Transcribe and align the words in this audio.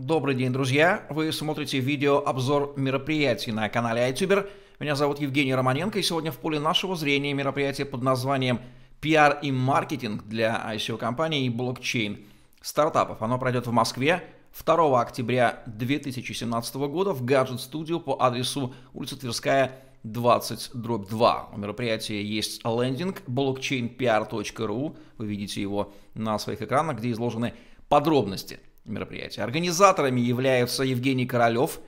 Добрый 0.00 0.34
день, 0.34 0.50
друзья! 0.50 1.04
Вы 1.10 1.30
смотрите 1.30 1.78
видео-обзор 1.78 2.72
мероприятий 2.76 3.52
на 3.52 3.68
канале 3.68 4.08
iTuber. 4.10 4.48
Меня 4.78 4.96
зовут 4.96 5.20
Евгений 5.20 5.54
Романенко, 5.54 5.98
и 5.98 6.02
сегодня 6.02 6.32
в 6.32 6.38
поле 6.38 6.58
нашего 6.58 6.96
зрения 6.96 7.34
мероприятие 7.34 7.84
под 7.84 8.00
названием 8.00 8.60
PR 9.02 9.38
и 9.42 9.52
маркетинг 9.52 10.24
для 10.24 10.58
ICO-компаний 10.74 11.44
и 11.44 11.50
блокчейн 11.50 12.18
стартапов. 12.62 13.20
Оно 13.20 13.38
пройдет 13.38 13.66
в 13.66 13.72
Москве 13.72 14.24
2 14.64 15.02
октября 15.02 15.62
2017 15.66 16.74
года 16.76 17.12
в 17.12 17.22
Gadget 17.22 17.58
Studio 17.58 18.00
по 18.00 18.16
адресу 18.18 18.72
улица 18.94 19.20
Тверская, 19.20 19.82
20 20.04 20.70
дробь 20.72 21.10
2. 21.10 21.50
У 21.52 21.58
мероприятия 21.58 22.24
есть 22.24 22.64
лендинг 22.64 23.20
blockchainpr.ru. 23.28 24.96
Вы 25.18 25.26
видите 25.26 25.60
его 25.60 25.92
на 26.14 26.38
своих 26.38 26.62
экранах, 26.62 26.96
где 26.96 27.10
изложены 27.10 27.52
подробности 27.90 28.60
мероприятия. 28.84 29.42
Организаторами 29.42 30.20
являются 30.20 30.82
Евгений 30.82 31.26
Королев, 31.26 31.80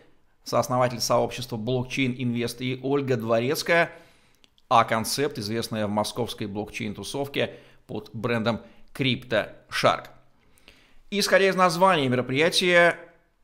сооснователь 0.44 1.00
сообщества 1.00 1.56
Blockchain 1.56 2.16
Invest 2.16 2.58
и 2.60 2.80
Ольга 2.82 3.16
Дворецкая, 3.16 3.90
а 4.68 4.84
концепт, 4.84 5.38
известная 5.38 5.86
в 5.86 5.90
московской 5.90 6.46
блокчейн-тусовке 6.46 7.54
под 7.86 8.10
брендом 8.12 8.62
CryptoShark. 8.94 10.06
Исходя 11.10 11.48
из 11.48 11.54
названия 11.54 12.08
мероприятия, 12.08 12.96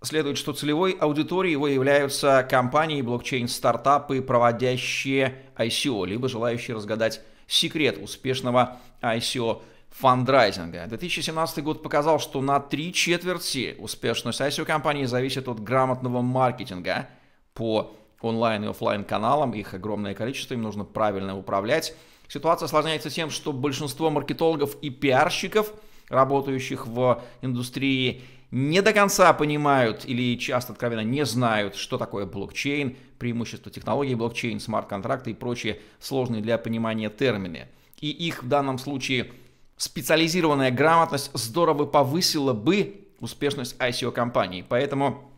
следует, 0.02 0.38
что 0.38 0.52
целевой 0.52 0.92
аудиторией 0.92 1.52
его 1.52 1.68
являются 1.68 2.46
компании, 2.48 3.02
блокчейн-стартапы, 3.02 4.22
проводящие 4.22 5.42
ICO, 5.56 6.06
либо 6.06 6.28
желающие 6.28 6.74
разгадать 6.74 7.20
секрет 7.46 7.98
успешного 8.00 8.78
ICO 9.02 9.62
фандрайзинга. 9.90 10.86
2017 10.86 11.62
год 11.62 11.82
показал, 11.82 12.20
что 12.20 12.40
на 12.40 12.60
три 12.60 12.92
четверти 12.92 13.76
успешность 13.78 14.40
ICO-компании 14.40 15.04
зависит 15.04 15.48
от 15.48 15.62
грамотного 15.62 16.22
маркетинга 16.22 17.08
по 17.54 17.92
онлайн 18.20 18.64
и 18.64 18.68
офлайн 18.68 19.04
каналам. 19.04 19.52
Их 19.52 19.74
огромное 19.74 20.14
количество, 20.14 20.54
им 20.54 20.62
нужно 20.62 20.84
правильно 20.84 21.36
управлять. 21.36 21.94
Ситуация 22.28 22.66
осложняется 22.66 23.10
тем, 23.10 23.30
что 23.30 23.52
большинство 23.52 24.10
маркетологов 24.10 24.76
и 24.82 24.90
пиарщиков, 24.90 25.72
работающих 26.08 26.86
в 26.86 27.22
индустрии, 27.40 28.22
не 28.50 28.80
до 28.80 28.92
конца 28.92 29.32
понимают 29.32 30.04
или 30.06 30.38
часто 30.38 30.72
откровенно 30.72 31.00
не 31.00 31.24
знают, 31.24 31.76
что 31.76 31.98
такое 31.98 32.24
блокчейн, 32.24 32.96
преимущества 33.18 33.70
технологии 33.70 34.14
блокчейн, 34.14 34.58
смарт-контракты 34.58 35.32
и 35.32 35.34
прочие 35.34 35.80
сложные 36.00 36.40
для 36.40 36.56
понимания 36.56 37.10
термины. 37.10 37.68
И 38.00 38.10
их 38.10 38.42
в 38.42 38.48
данном 38.48 38.78
случае 38.78 39.32
специализированная 39.78 40.70
грамотность 40.70 41.30
здорово 41.32 41.86
повысила 41.86 42.52
бы 42.52 43.08
успешность 43.20 43.76
ICO-компании. 43.78 44.64
Поэтому 44.68 45.32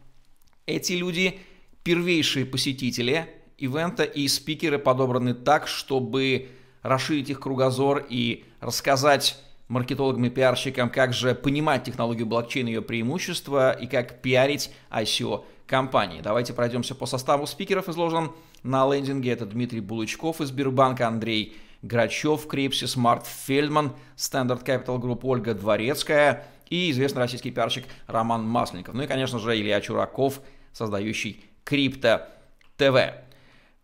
эти 0.66 0.94
люди 0.94 1.38
первейшие 1.84 2.44
посетители 2.44 3.26
ивента 3.58 4.02
и 4.02 4.26
спикеры 4.28 4.78
подобраны 4.78 5.34
так, 5.34 5.68
чтобы 5.68 6.48
расширить 6.82 7.30
их 7.30 7.40
кругозор 7.40 8.04
и 8.08 8.44
рассказать 8.60 9.38
маркетологам 9.68 10.24
и 10.24 10.30
пиарщикам, 10.30 10.90
как 10.90 11.12
же 11.12 11.34
понимать 11.34 11.84
технологию 11.84 12.26
блокчейна, 12.26 12.68
ее 12.68 12.82
преимущества 12.82 13.72
и 13.72 13.86
как 13.86 14.20
пиарить 14.22 14.70
ICO 14.90 15.44
компании. 15.66 16.20
Давайте 16.22 16.52
пройдемся 16.52 16.94
по 16.94 17.06
составу 17.06 17.46
спикеров, 17.46 17.88
изложенным 17.88 18.34
на 18.62 18.92
лендинге. 18.92 19.30
Это 19.30 19.46
Дмитрий 19.46 19.80
Булычков 19.80 20.40
из 20.40 20.48
Сбербанка, 20.48 21.06
Андрей 21.06 21.56
Грачев, 21.82 22.46
Крипсис, 22.46 22.96
Март 22.96 23.26
Фельдман, 23.26 23.94
Standard 24.16 24.64
Capital 24.64 25.00
Group 25.00 25.20
Ольга 25.22 25.54
Дворецкая 25.54 26.46
и 26.68 26.90
известный 26.90 27.20
российский 27.20 27.50
пиарщик 27.50 27.84
Роман 28.06 28.46
Масленников. 28.46 28.94
Ну 28.94 29.02
и, 29.02 29.06
конечно 29.06 29.38
же, 29.38 29.58
Илья 29.58 29.80
Чураков, 29.80 30.40
создающий 30.72 31.44
Крипто 31.64 32.28
ТВ. 32.76 32.96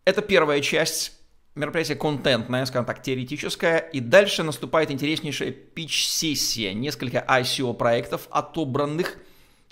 Это 0.05 0.21
первая 0.21 0.61
часть 0.61 1.13
мероприятие 1.55 1.97
контентное, 1.97 2.65
скажем 2.65 2.85
так, 2.85 3.01
теоретическое, 3.01 3.79
и 3.79 3.99
дальше 3.99 4.43
наступает 4.43 4.91
интереснейшая 4.91 5.51
пич-сессия. 5.51 6.73
Несколько 6.73 7.25
ICO-проектов, 7.27 8.27
отобранных 8.29 9.17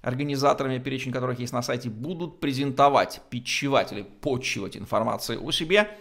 организаторами, 0.01 0.79
перечень 0.79 1.11
которых 1.11 1.39
есть 1.39 1.53
на 1.53 1.61
сайте, 1.61 1.89
будут 1.89 2.39
презентовать, 2.39 3.21
питчевать 3.29 3.91
или 3.91 4.01
почивать 4.01 4.75
информацию 4.75 5.43
о 5.45 5.51
себе– 5.51 5.91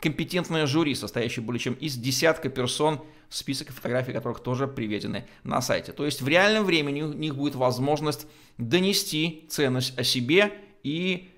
компетентное 0.00 0.66
жюри, 0.66 0.94
состоящее 0.94 1.44
более 1.44 1.60
чем 1.60 1.74
из 1.74 1.96
десятка 1.96 2.48
персон, 2.48 3.00
список 3.28 3.70
фотографий 3.70 4.12
которых 4.12 4.40
тоже 4.40 4.66
приведены 4.66 5.26
на 5.44 5.60
сайте. 5.60 5.92
То 5.92 6.04
есть 6.04 6.22
в 6.22 6.28
реальном 6.28 6.64
времени 6.64 7.02
у 7.02 7.12
них 7.12 7.36
будет 7.36 7.54
возможность 7.54 8.26
донести 8.56 9.46
ценность 9.48 9.98
о 9.98 10.04
себе 10.04 10.52
и 10.82 11.28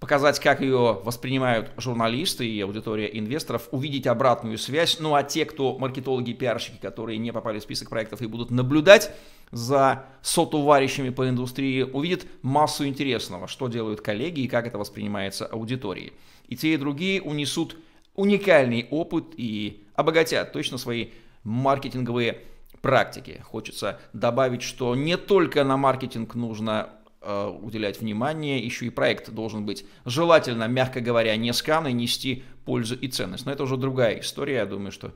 показать, 0.00 0.38
как 0.38 0.60
ее 0.60 1.00
воспринимают 1.02 1.70
журналисты 1.76 2.48
и 2.48 2.60
аудитория 2.60 3.06
инвесторов, 3.06 3.68
увидеть 3.72 4.06
обратную 4.06 4.58
связь. 4.58 4.98
Ну 5.00 5.14
а 5.14 5.22
те, 5.22 5.44
кто 5.44 5.76
маркетологи 5.76 6.30
и 6.30 6.34
пиарщики, 6.34 6.78
которые 6.80 7.18
не 7.18 7.32
попали 7.32 7.58
в 7.58 7.62
список 7.62 7.90
проектов 7.90 8.22
и 8.22 8.26
будут 8.26 8.50
наблюдать 8.50 9.10
за 9.50 10.04
сотоварищами 10.22 11.10
по 11.10 11.28
индустрии, 11.28 11.82
увидят 11.82 12.26
массу 12.42 12.86
интересного, 12.86 13.48
что 13.48 13.68
делают 13.68 14.00
коллеги 14.00 14.40
и 14.40 14.48
как 14.48 14.66
это 14.66 14.78
воспринимается 14.78 15.46
аудиторией. 15.46 16.12
И 16.48 16.56
те, 16.56 16.74
и 16.74 16.76
другие 16.76 17.20
унесут 17.20 17.76
уникальный 18.14 18.86
опыт 18.90 19.26
и 19.36 19.84
обогатят 19.94 20.52
точно 20.52 20.78
свои 20.78 21.08
маркетинговые 21.44 22.42
практики. 22.80 23.42
Хочется 23.44 24.00
добавить, 24.12 24.62
что 24.62 24.94
не 24.94 25.16
только 25.16 25.64
на 25.64 25.76
маркетинг 25.76 26.34
нужно 26.34 26.90
уделять 27.20 28.00
внимание, 28.00 28.58
еще 28.58 28.86
и 28.86 28.90
проект 28.90 29.30
должен 29.30 29.66
быть 29.66 29.84
желательно, 30.04 30.68
мягко 30.68 31.00
говоря, 31.00 31.36
не 31.36 31.52
скан 31.52 31.86
и 31.88 31.92
нести 31.92 32.44
пользу 32.64 32.94
и 32.94 33.08
ценность. 33.08 33.46
Но 33.46 33.52
это 33.52 33.64
уже 33.64 33.76
другая 33.76 34.20
история, 34.20 34.56
я 34.56 34.66
думаю, 34.66 34.92
что 34.92 35.12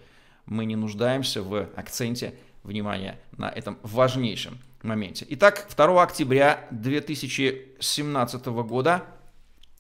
мы 0.47 0.65
не 0.65 0.77
нуждаемся 0.77 1.43
в 1.43 1.69
акценте 1.77 2.35
внимания 2.65 3.21
на 3.37 3.49
этом 3.49 3.79
важнейшем 3.83 4.59
моменте. 4.83 5.27
Итак, 5.31 5.69
2 5.75 6.03
октября 6.03 6.67
2017 6.71 8.47
года 8.47 9.05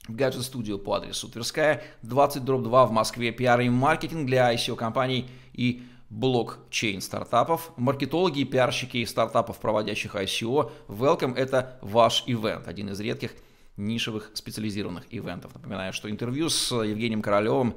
в 0.09 0.15
Gadget 0.15 0.41
Studio 0.41 0.79
по 0.79 0.95
адресу 0.95 1.29
Тверская, 1.29 1.83
20 2.03 2.45
дробь 2.45 2.63
2 2.63 2.87
в 2.87 2.93
Москве, 2.93 3.31
PR 3.31 3.65
и 3.65 3.69
маркетинг 3.69 4.27
для 4.27 4.53
ICO-компаний 4.55 5.29
и 5.53 5.83
блокчейн 6.13 7.01
стартапов, 7.01 7.73
маркетологи 7.77 8.41
и 8.41 8.45
пиарщики 8.45 9.03
стартапов, 9.07 9.59
проводящих 9.59 10.15
ICO. 10.15 10.71
Welcome– 10.87 11.35
это 11.37 11.79
ваш 11.81 12.25
ивент, 12.27 12.69
один 12.69 12.91
из 12.91 13.01
редких 13.01 13.33
нишевых 13.79 14.31
специализированных 14.35 15.05
ивентов. 15.09 15.55
Напоминаю, 15.55 15.95
что 15.95 16.11
интервью 16.11 16.51
с 16.51 16.71
Евгением 16.71 17.23
Королевым, 17.23 17.75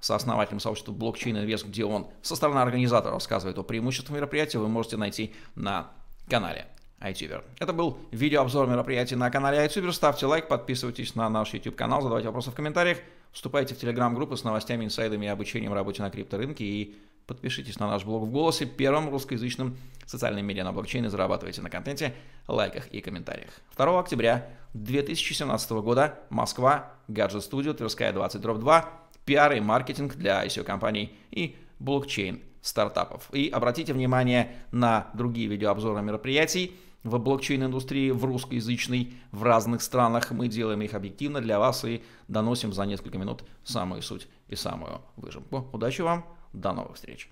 сооснователем 0.00 0.58
сообщества 0.58 0.92
Blockchain 0.92 1.44
Invest, 1.44 1.68
где 1.68 1.84
он 1.84 2.08
со 2.22 2.34
стороны 2.34 2.60
организатора 2.60 3.12
рассказывает 3.12 3.58
о 3.58 3.62
преимуществах 3.62 4.16
мероприятия, 4.16 4.58
вы 4.58 4.68
можете 4.68 4.96
найти 4.96 5.34
на 5.54 5.90
канале 6.30 6.66
iTuber. 6.98 7.44
Это 7.58 7.74
был 7.74 7.98
видеообзор 8.10 8.68
мероприятия 8.68 9.16
на 9.16 9.30
канале 9.30 9.58
iTuber. 9.66 9.92
Ставьте 9.92 10.24
лайк, 10.24 10.48
подписывайтесь 10.48 11.14
на 11.14 11.28
наш 11.28 11.52
YouTube 11.52 11.76
канал, 11.76 12.00
задавайте 12.00 12.28
вопросы 12.28 12.50
в 12.50 12.54
комментариях, 12.54 12.96
вступайте 13.32 13.74
в 13.74 13.78
телеграм-группы 13.78 14.38
с 14.38 14.44
новостями, 14.44 14.86
инсайдами 14.86 15.26
и 15.26 15.28
обучением 15.28 15.74
работе 15.74 16.00
на 16.00 16.10
крипторынке 16.10 16.64
и 16.64 16.96
Подпишитесь 17.30 17.78
на 17.78 17.86
наш 17.86 18.04
блог 18.04 18.24
в 18.24 18.30
голосе, 18.32 18.66
первым 18.66 19.08
русскоязычным 19.08 19.76
социальным 20.04 20.44
медиа 20.44 20.64
на 20.64 20.72
блокчейне, 20.72 21.10
зарабатывайте 21.10 21.62
на 21.62 21.70
контенте, 21.70 22.12
лайках 22.48 22.88
и 22.88 23.00
комментариях. 23.00 23.52
2 23.76 24.00
октября 24.00 24.48
2017 24.74 25.70
года, 25.70 26.18
Москва, 26.28 26.90
Гаджет 27.06 27.44
Студио, 27.44 27.72
Тверская 27.72 28.12
20 28.12 28.40
дробь 28.40 28.58
2, 28.58 28.88
пиар 29.26 29.52
и 29.52 29.60
маркетинг 29.60 30.16
для 30.16 30.44
ICO-компаний 30.44 31.14
и 31.30 31.54
блокчейн 31.78 32.40
стартапов. 32.62 33.32
И 33.32 33.48
обратите 33.48 33.92
внимание 33.92 34.56
на 34.72 35.06
другие 35.14 35.46
видеообзоры 35.46 36.02
мероприятий 36.02 36.74
в 37.04 37.16
блокчейн-индустрии, 37.16 38.10
в 38.10 38.24
русскоязычной, 38.24 39.14
в 39.30 39.44
разных 39.44 39.82
странах. 39.82 40.32
Мы 40.32 40.48
делаем 40.48 40.82
их 40.82 40.94
объективно 40.94 41.40
для 41.40 41.60
вас 41.60 41.84
и 41.84 42.02
доносим 42.26 42.72
за 42.72 42.86
несколько 42.86 43.18
минут 43.18 43.44
самую 43.62 44.02
суть 44.02 44.26
и 44.48 44.56
самую 44.56 45.00
выжимку. 45.14 45.68
Удачи 45.72 46.00
вам! 46.00 46.39
До 46.52 46.72
новых 46.72 46.96
встреч! 46.96 47.28